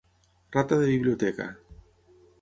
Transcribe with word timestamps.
Rata 0.55 0.79
de 0.79 0.87
biblioteca. 0.87 1.47